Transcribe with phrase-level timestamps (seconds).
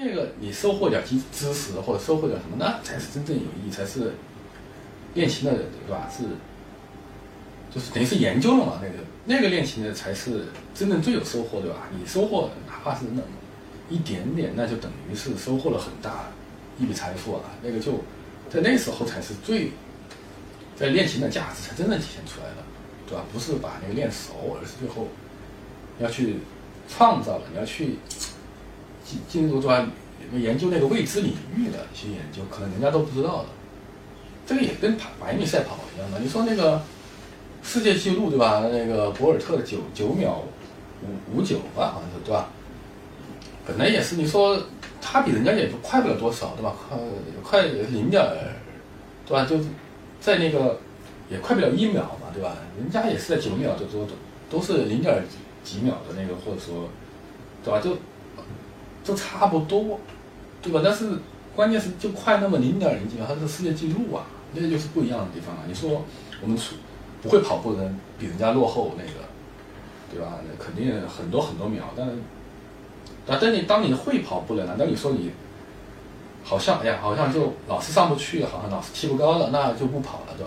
[0.00, 4.12] 那个你收获点知知识或者收获点什么，那才是真正有意义，才是
[5.14, 6.08] 练琴的人，对吧？
[6.08, 6.22] 是，
[7.74, 11.88] 就是等于是研究了嘛，那个那个练琴的才是真正最有收获，对吧？
[11.98, 13.22] 你收获哪怕是那么
[13.90, 16.26] 一点点，那就等于是收获了很大
[16.78, 17.40] 一笔财富啊。
[17.60, 17.94] 那个就
[18.48, 19.72] 在那时候才是最
[20.76, 22.62] 在练琴的价值才真正体现出来的，
[23.08, 23.24] 对吧？
[23.32, 25.08] 不是把那个练熟，而是最后
[25.98, 26.36] 要去
[26.88, 27.96] 创造了，你要去。
[29.08, 29.90] 进进入专
[30.34, 33.48] 研究那个未知领域的一些研究，可能人家都不知道的。
[34.46, 36.18] 这个也跟跑百米赛跑一样的。
[36.18, 36.82] 你说那个
[37.62, 38.60] 世界纪录对吧？
[38.70, 40.42] 那个博尔特的九九秒
[41.02, 42.50] 五五九吧，好像是对吧？
[43.66, 44.62] 本来也是，你说
[45.00, 46.74] 他比人家也快不了多少对吧？
[47.42, 48.22] 快快零点
[49.26, 49.46] 对吧？
[49.46, 49.56] 就
[50.20, 50.78] 在那个
[51.30, 52.54] 也快不了一秒嘛对吧？
[52.78, 54.06] 人家也是在九秒多多
[54.50, 55.24] 都是零点
[55.64, 56.90] 几秒的那个，或者说
[57.64, 57.80] 对吧？
[57.80, 57.96] 就。
[59.08, 59.98] 都差不多，
[60.60, 60.82] 对吧？
[60.84, 61.18] 但是
[61.56, 65.62] 关键是就快那么零点零几秒，它是世界纪录啊，那就是不一样的地方啊。
[65.66, 66.04] 你说
[66.42, 66.76] 我们出
[67.22, 69.26] 不会跑步的人比人家落后那个，
[70.12, 70.38] 对吧？
[70.46, 71.84] 那肯定很多很多秒。
[71.96, 72.06] 但
[73.40, 75.30] 但你当你会跑步了，难道你说你
[76.44, 80.44] 好像哎呀，好像就老是上不去，好像老是提不高了，那就不跑了，对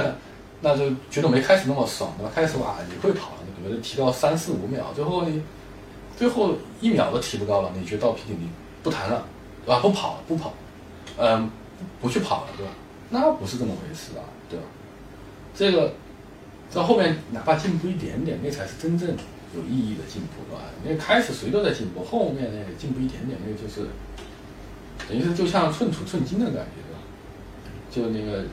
[0.00, 0.14] 吧？
[0.60, 2.30] 那就觉得没开始那么爽，对吧？
[2.34, 5.40] 开始哇，你会跑，你觉得提高三四五秒，最后你。
[6.22, 8.48] 最后一秒都提不高了，你觉得到瓶颈你
[8.80, 9.26] 不谈了，
[9.66, 9.80] 对吧？
[9.80, 10.54] 不跑了，不跑，
[11.18, 11.50] 嗯，
[12.00, 12.70] 不去跑了，对吧？
[13.10, 14.64] 那不是这么回事啊，对吧？
[15.52, 15.94] 这个
[16.72, 19.08] 到后面哪怕进步一点点，那才是真正
[19.52, 20.62] 有意义的进步，对吧？
[20.84, 23.88] 因为开始谁都在进步，后面那进步一点点，那个就是
[25.08, 28.14] 等于是就像寸土寸金的感觉，对吧？
[28.14, 28.44] 就那个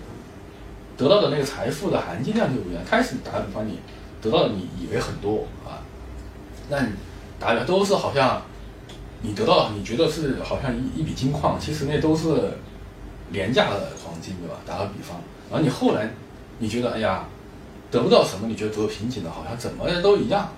[0.98, 2.84] 得到的那个财富的含金量就不一样。
[2.84, 3.78] 开始打个比方，你
[4.24, 5.86] 得到的你以为很多啊，
[6.68, 6.94] 那你。
[7.40, 8.42] 打比都是好像
[9.22, 12.28] 你得到，你觉得是好像一一笔金矿，其实那都是
[13.32, 14.56] 廉价的黄金，对吧？
[14.66, 15.18] 打个比方，
[15.50, 16.12] 然后你后来
[16.60, 17.26] 你觉得，哎呀，
[17.90, 20.50] 得不到什么，你觉得得瓶颈的，好像怎么都一样，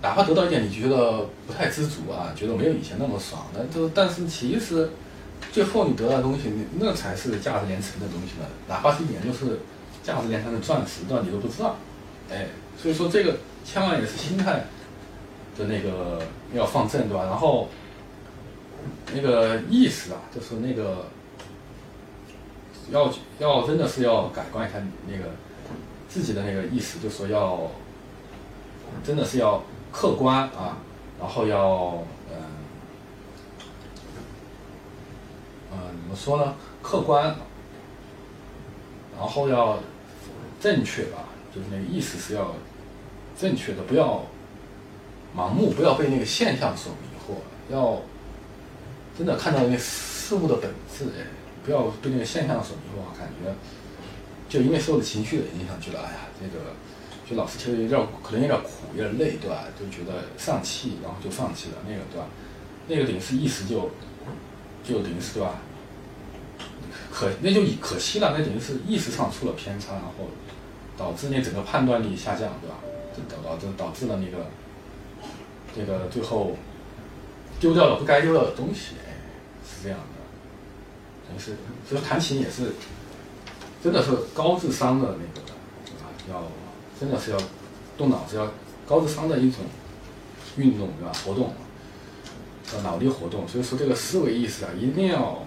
[0.00, 4.90] 哪怕得到一点，你觉得不太知足啊，觉得没有以前那么爽，那都但是其实
[5.52, 9.60] 最后你得到的东西，那才是价值连城的东西呢，哪怕是一点就是
[10.02, 11.22] 价值连城的钻石，对吧？
[11.24, 11.76] 你都不知道，
[12.30, 12.46] 哎，
[12.80, 14.64] 所以说这个千万也是心态。
[15.58, 16.22] 的那个
[16.54, 17.24] 要放正对吧？
[17.24, 17.68] 然后
[19.12, 21.06] 那个意识啊，就是那个
[22.90, 25.24] 要要真的是要改观一下那个
[26.08, 27.70] 自己的那个意识，就说要
[29.02, 30.78] 真的是要客观啊，
[31.18, 32.36] 然后要嗯
[35.72, 36.54] 嗯怎么说呢？
[36.80, 37.34] 客观，
[39.18, 39.78] 然后要
[40.60, 42.54] 正确吧，就是那个意识是要
[43.38, 44.22] 正确的，不要。
[45.36, 47.36] 盲目不要被那个现象所迷惑，
[47.72, 48.00] 要
[49.16, 51.26] 真的看到那事物的本质，哎，
[51.64, 53.18] 不要被那个现象所迷惑。
[53.18, 53.54] 感觉
[54.48, 56.64] 就因为受的情绪的影响，觉得哎呀，这个
[57.28, 59.64] 就老是觉得有点可能有点苦，有点累，对吧？
[59.78, 62.26] 就觉得丧气，然后就放弃了那个，对吧？
[62.88, 63.90] 那个等于是意识就
[64.82, 65.56] 就等于是对吧？
[67.12, 70.28] 可那就可惜了，那等于是意识上出了偏差，然后
[70.96, 72.76] 导致那整个判断力下降，对吧？
[73.14, 74.46] 这导导致导致了那个。
[75.76, 76.56] 这个最后
[77.60, 79.14] 丢掉了不该丢掉的东西，哎，
[79.64, 81.56] 是这样的，等于是，
[81.88, 82.72] 所以弹琴也是，
[83.82, 85.46] 真的是高智商的那个，
[86.02, 86.44] 啊，要
[86.98, 87.38] 真的是要
[87.96, 88.50] 动脑子，要
[88.86, 89.60] 高智商的一种
[90.56, 91.12] 运动，对吧？
[91.24, 91.52] 活动，
[92.74, 93.46] 要脑力活动。
[93.46, 95.44] 所以说这个思维意识啊，一定要，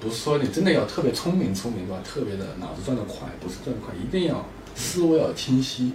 [0.00, 2.02] 不是说你真的要特别聪明聪明，对吧？
[2.04, 5.92] 特别的脑子转得快，不是转得快，一定要思维要清晰。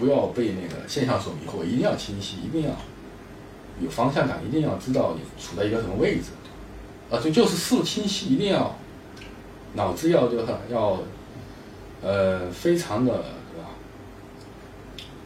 [0.00, 2.74] 不要被那个现象所迷惑，一定要清晰，一定要
[3.82, 6.30] 有方向感，一定要知道你处在一个什么位置，
[7.10, 8.74] 啊，就就是事物清晰，一定要
[9.74, 11.00] 脑子要就是要
[12.00, 13.68] 呃非常的对吧？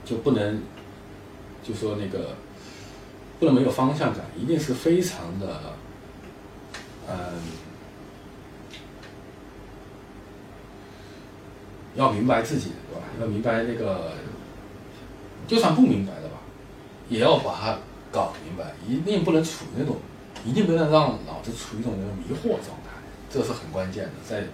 [0.04, 0.60] 就不能
[1.62, 2.34] 就说那个
[3.38, 5.60] 不能没有方向感，一定是非常的
[7.08, 7.14] 嗯
[11.94, 13.06] 要明白自己对吧？
[13.20, 14.10] 要明白那个。
[15.46, 16.38] 就算不明白的吧，
[17.08, 17.78] 也要把它
[18.10, 19.96] 搞明白，一定不能处于那种，
[20.44, 22.90] 一定不能让脑子处于一种那种迷惑状态，
[23.30, 24.10] 这是很关键的。
[24.28, 24.44] 在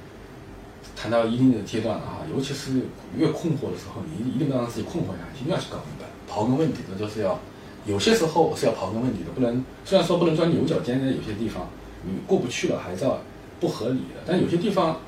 [0.97, 2.83] 谈到一定的阶段了哈，尤其是
[3.17, 7.39] 越困惑的时候，你一定不能让自己困惑下去，一定要去搞明白，刨根问底的，就是要
[7.87, 11.69] 有些时候是要刨根问底的，不能虽然说不能钻牛角尖的，有些地方
[12.05, 13.19] 你过不去了，还是要
[13.61, 14.99] 不合理的，但有些地方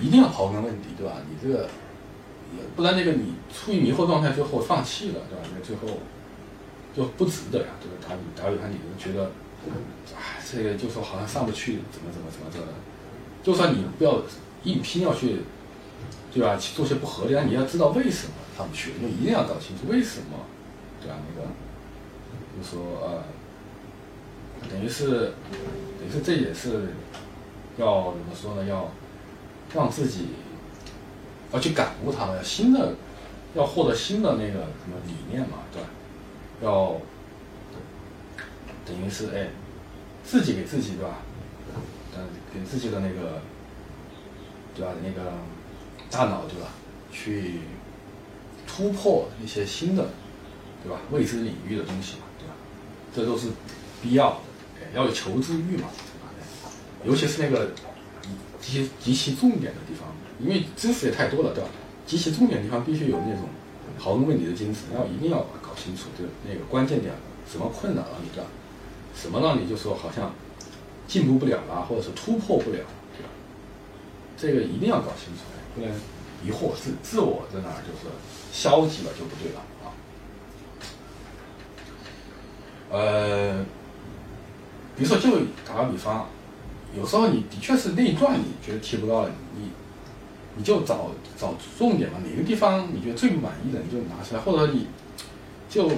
[0.00, 1.14] 一定要刨根问底，对吧？
[1.28, 1.68] 你这个。
[2.76, 5.48] 不然那个你处于迷惑状态之后放弃了，对吧？
[5.54, 5.98] 那最后
[6.94, 7.96] 就不值得呀，对吧？
[8.36, 9.30] 打打比方，你就觉得
[10.16, 12.72] 哎，这个就说好像上不去，怎么怎么怎么着的。
[13.42, 14.22] 就算你不要
[14.64, 15.42] 硬拼要去，
[16.32, 16.56] 对吧？
[16.56, 20.38] 去做些不合理，但你要知道为什么上不去，就一定要搞清楚为什么，
[21.00, 21.16] 对吧？
[21.28, 21.48] 那个，
[22.56, 23.24] 就说呃，
[24.70, 25.32] 等于是，
[25.98, 26.88] 等于是这也是
[27.76, 28.64] 要怎么说呢？
[28.64, 28.90] 要
[29.74, 30.28] 让自己
[31.52, 32.94] 要去感悟它们，新的
[33.54, 35.88] 要获得新的那个什么理念嘛，对吧？
[36.62, 37.00] 要
[38.84, 39.48] 等于是哎，
[40.24, 41.18] 自己给自己对吧？
[42.16, 43.40] 嗯，给自己的那个
[44.74, 44.92] 对吧？
[45.02, 45.32] 那个
[46.10, 46.68] 大脑对吧？
[47.10, 47.60] 去
[48.66, 50.08] 突破一些新的
[50.82, 50.98] 对吧？
[51.10, 52.54] 未知领域的东西嘛，对吧？
[53.14, 53.48] 这都是
[54.02, 54.40] 必要的，
[54.94, 56.72] 要有求知欲嘛，对吧？
[57.04, 57.70] 尤其是那个
[58.60, 60.08] 极其极其重点的地方，
[60.40, 61.70] 因为知识也太多了，对吧？
[62.06, 63.48] 极其重点的地方必须有那种
[64.00, 67.14] 刨根问底的精神，要一定要搞清楚，就那个关键点，
[67.50, 68.48] 什么困扰了你，对吧？
[69.14, 70.32] 什么让你就说好像
[71.06, 72.78] 进步不了了，或者是突破不了，
[73.16, 73.28] 对吧？
[74.36, 75.42] 这个一定要搞清楚，
[75.74, 75.90] 不能
[76.44, 78.14] 疑惑自自我在哪儿就是
[78.52, 79.92] 消极了就不对了啊。
[82.90, 83.64] 呃，
[84.96, 86.28] 比如说就打个比方，
[86.96, 89.70] 有时候你的确是那一段你觉得提不高了，你
[90.56, 94.86] 你就找找重点嘛，哪个地方你觉得最不满意的你就拿出来，或者你
[95.68, 95.90] 就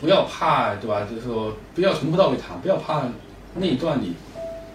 [0.00, 1.06] 不要怕，对吧？
[1.08, 3.04] 就是说不要从头到尾谈，不要怕
[3.54, 4.14] 那一段你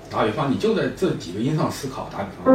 [0.09, 2.07] 打比方，你就在这几个音上思考。
[2.09, 2.53] 打比方，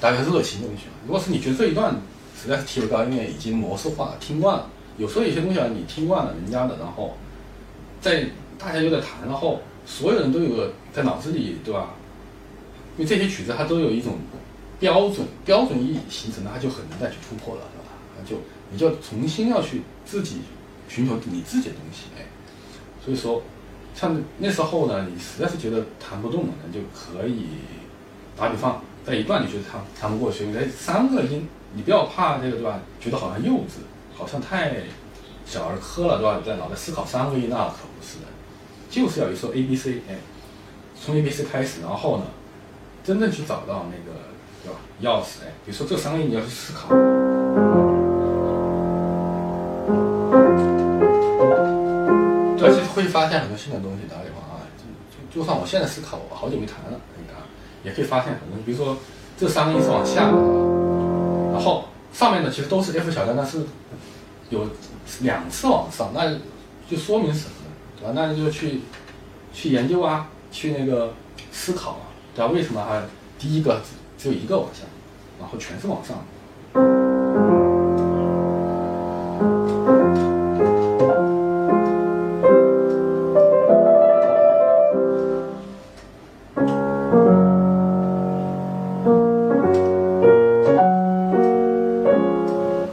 [0.00, 0.82] 大概热情的东西。
[1.06, 1.94] 如果是你觉得这一段
[2.36, 4.66] 实在是提不高，因为已经模式化了，听惯了。
[4.98, 7.16] 有时候有些东西啊，你听惯了人家的，然后
[8.00, 8.26] 在
[8.58, 11.90] 大家就在弹，然后所有人都有个在脑子里，对吧？
[12.96, 14.18] 因为这些曲子它都有一种
[14.80, 18.28] 标准标准意义形成的，它就很难再去突破了，对吧？
[18.28, 18.36] 就
[18.70, 20.38] 你就重新要去自己
[20.88, 22.26] 寻求你自己的东西，哎，
[23.04, 23.42] 所以说
[23.94, 27.46] 像那时候呢，你实在是觉得弹不动了，那就可以
[28.36, 32.80] 打比方，在一段你觉得弹弹不过去，在三个音，你不要怕这个，对吧？
[33.00, 33.78] 觉得好像幼稚。
[34.14, 34.74] 好像太
[35.46, 36.42] 小儿科了，对吧？
[36.44, 38.26] 在脑袋思考三个音，那可不是的，
[38.90, 40.16] 就是要有说 A B C，哎，
[41.00, 42.24] 从 A B C 开始，然后呢，
[43.04, 44.18] 真正去找到那个，
[44.64, 44.78] 对吧？
[45.02, 46.88] 钥匙，哎，比如说这三个音你要去思考，
[52.56, 54.02] 对，其实会发现很多新的东西。
[54.08, 54.60] 打比方啊，
[55.32, 57.36] 就就算我现在思考，我好久没弹了，你看，
[57.84, 58.58] 也可以发现很多。
[58.64, 58.96] 比如说
[59.36, 60.36] 这三个音是往下的，
[61.52, 63.64] 然后上面的其实都是 F 小调，但是。
[64.50, 64.66] 有
[65.20, 66.34] 两次往上，那
[66.90, 67.50] 就说明什么？
[68.00, 68.12] 对吧？
[68.14, 68.80] 那你就去
[69.52, 71.12] 去研究啊，去那个
[71.50, 72.52] 思考啊，对吧？
[72.52, 73.02] 为什么还
[73.38, 73.80] 第一个
[74.16, 74.84] 只有一个往下，
[75.40, 76.24] 然后全是往上？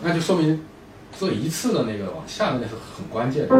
[0.03, 0.59] 那就说明。
[1.17, 3.55] 这一次的那个往下的那是很关键的，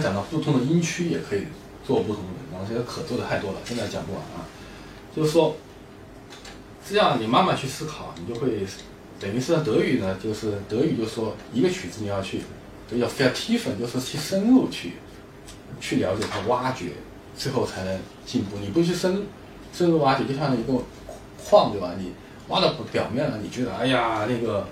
[0.00, 1.46] 讲到不同的音区也可以
[1.86, 2.30] 做不同的。
[2.52, 4.46] 然后这个可做的太多了，现在讲不完啊。
[5.14, 5.56] 就是说，
[6.88, 8.66] 这样你慢慢去思考，你就会
[9.18, 12.42] 等于是德语呢，就是德语就是说一个曲子你要去，
[12.90, 14.92] 就叫 f e t i f e n 就是去深入去
[15.80, 16.92] 去了解它、挖掘，
[17.36, 18.56] 最后才能进步。
[18.60, 19.26] 你不去深
[19.72, 20.72] 深入挖掘，就像一个
[21.44, 21.92] 矿对吧？
[21.98, 22.12] 你
[22.48, 24.66] 挖到表面了，你觉得哎呀那个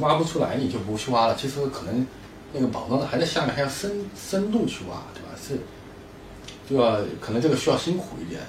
[0.00, 1.36] 挖不出来，你就不去挖了。
[1.36, 2.06] 其实可能
[2.52, 5.28] 那个宝藏还在下面，还要深深度去挖，对吧？
[5.40, 5.58] 是。
[6.68, 8.40] 就要可能这个需要辛苦一点，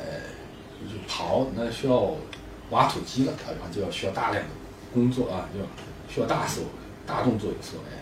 [0.87, 2.15] 就刨那需要
[2.69, 4.49] 挖土机了，打比方就要需要大量的
[4.93, 5.59] 工作啊，就
[6.13, 6.61] 需要大手
[7.07, 7.97] 大动作有时候哎，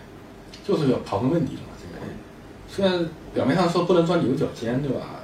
[0.64, 1.68] 就是要刨根问底了嘛。
[1.80, 2.06] 这个
[2.68, 5.20] 虽然表面上说不能钻牛角尖，对吧？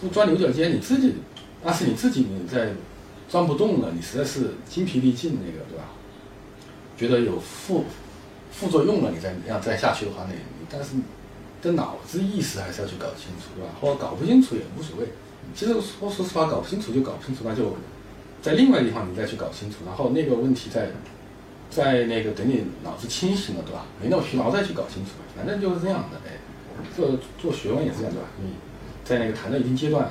[0.00, 1.14] 不钻牛角尖，你自己
[1.62, 2.70] 那是你自己你在
[3.28, 5.84] 钻不动了，你实在是精疲力尽那个，对吧？
[6.96, 7.84] 觉得有负
[8.52, 10.34] 副作用了，你再要再下去的话，那
[10.70, 10.90] 但是。
[11.62, 13.70] 这脑子意识还是要去搞清楚，对吧？
[13.80, 15.06] 或者搞不清楚也无所谓。
[15.54, 17.76] 其实说说实话，搞不清楚就搞不清楚，那就
[18.42, 19.76] 在另外地方你再去搞清楚。
[19.86, 20.88] 然后那个问题在
[21.70, 23.86] 在那个等你脑子清醒了，对吧？
[24.02, 25.12] 没那么疲劳再去搞清楚。
[25.36, 26.34] 反正就是这样的，哎，
[26.96, 28.28] 做做学问也是这样，对吧？
[28.42, 28.54] 你
[29.04, 30.10] 在那个谈到一定阶段，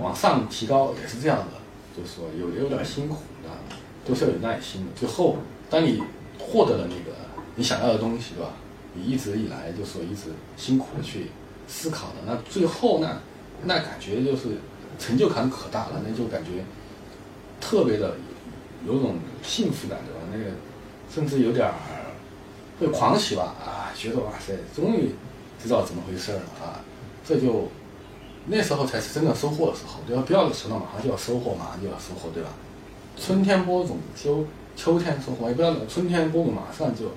[0.00, 1.52] 往上提高也是这样的。
[1.96, 3.50] 就是说有也有点辛苦的，
[4.04, 4.90] 都是要有耐心的。
[4.96, 5.36] 最后，
[5.70, 6.02] 当你
[6.38, 7.16] 获得了那个
[7.56, 8.50] 你想要的东西，对吧？
[8.94, 11.30] 你一直以来就说一直辛苦的去
[11.66, 13.18] 思考的，那最后那
[13.64, 14.58] 那感觉就是
[14.98, 16.64] 成就感可大了，那就感觉
[17.60, 18.14] 特别的
[18.86, 20.20] 有种幸福感，对吧？
[20.32, 20.56] 那个
[21.12, 21.74] 甚至有点儿
[22.78, 25.10] 会狂喜吧，啊，觉得哇塞，终于
[25.62, 26.80] 知道怎么回事了啊，
[27.24, 27.68] 这就
[28.46, 30.22] 那时候才是真正收获的时候，对吧？
[30.26, 32.50] 不要等到马上就要收获，马上就要收获，对吧？
[33.16, 34.44] 春天播种，秋
[34.76, 37.10] 秋天收获，也不要等春天播种马上就。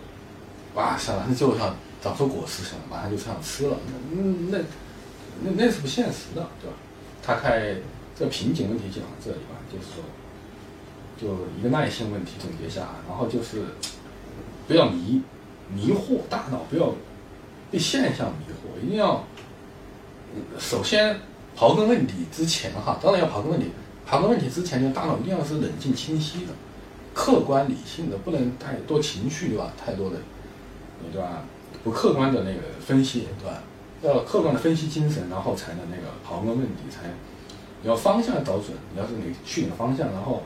[0.76, 3.76] 哇，想那就像长出果实，了马上就想吃了，
[4.12, 4.22] 那
[4.52, 4.64] 那
[5.42, 6.78] 那那是不现实的，对吧？
[7.24, 7.76] 他开
[8.16, 10.04] 这瓶颈问题讲到这里吧，就是说，
[11.20, 13.64] 就一个耐心问题总结下，然后就是
[14.68, 15.24] 不要迷
[15.74, 16.94] 迷惑大脑，不要
[17.72, 19.24] 被现象迷惑，一定要
[20.60, 21.20] 首先
[21.58, 23.72] 刨根问底之前哈，当然要刨根问底，
[24.08, 26.54] 刨根问底之前，就大脑一定要是冷静清晰的、
[27.18, 29.74] 客观理性的，不能太多情绪，对吧？
[29.76, 30.18] 太多的。
[31.12, 31.42] 对吧？
[31.84, 33.64] 不客观的那个分析，对吧？
[34.04, 37.08] 要客观的分析精神，然后才能那个刨根问底，才
[37.82, 38.68] 你要方向找准。
[38.94, 40.44] 你要是你去哪个方向，然后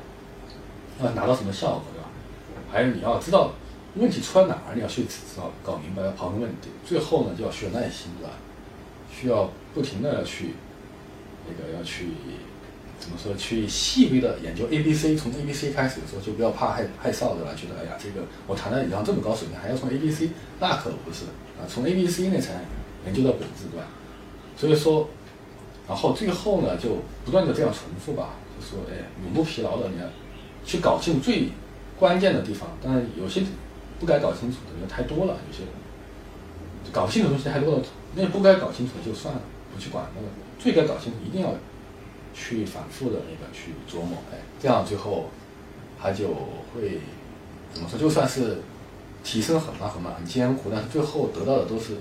[1.04, 2.08] 要达到什么效果，对吧？
[2.72, 3.52] 还有你要知道
[3.96, 6.70] 问题出在哪儿，你要去知道搞明白，要刨根问底。
[6.86, 8.32] 最后呢，就要需要耐心，对吧？
[9.12, 10.54] 需要不停的去
[11.46, 12.12] 那个要去。
[13.02, 13.36] 怎么说？
[13.36, 17.52] 去细微的研究 A B C，从 A B C 开始的时候就不要怕害害臊，对吧？
[17.58, 20.30] 觉得哎呀，这个我谈的已经这么高水平，还要从 A B C，
[20.60, 21.26] 那可不是
[21.58, 21.66] 啊！
[21.68, 22.62] 从 A B C 那才
[23.06, 23.88] 研究到本质，对吧？
[24.56, 25.10] 所以说，
[25.88, 30.06] 然后最后呢，就不断的这样重复吧，就说哎，永不疲劳的，你要
[30.64, 31.50] 去搞清最
[31.98, 32.70] 关键的地方。
[32.84, 33.42] 当然，有些
[34.00, 35.64] 不该搞清楚的人太多了，有些
[36.92, 39.42] 搞不清楚东西太多了，那不该搞清楚的就算了，
[39.74, 40.28] 不去管那个，
[40.60, 41.52] 最该搞清楚一定要。
[42.34, 45.30] 去反复的那个去琢磨，哎，这样最后
[46.02, 46.28] 他就
[46.74, 47.00] 会
[47.74, 48.00] 怎么说？
[48.00, 48.60] 就算是
[49.24, 51.96] 提升很慢很慢、很艰苦，但是最后得到的都是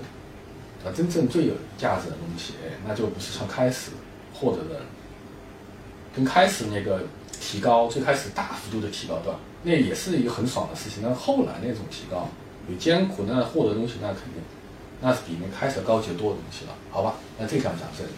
[0.85, 3.91] 啊真正最有价值的东西，哎，那就不是从开始
[4.33, 4.81] 获得的，
[6.15, 7.03] 跟开始那个
[7.39, 9.39] 提高，最开始大幅度的提高，对吧？
[9.63, 12.27] 那也是一个很爽的事情，但后来那种提高
[12.67, 14.41] 有艰苦，那获得东西那肯定
[15.01, 17.15] 那是比那开始高级多的东西了，好吧？
[17.37, 18.09] 那这场讲这里。